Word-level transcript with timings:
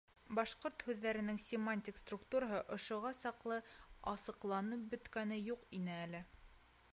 Башҡорт 0.37 0.85
һүҙҙәренең 0.85 1.35
семантик 1.43 1.99
структураһы 2.01 2.61
ошоға 2.77 3.11
саҡлы 3.19 3.59
асыҡланып 4.13 4.89
бөткәне 4.95 5.39
юҡ 5.53 5.69
ине 5.83 6.01
әле. 6.07 6.25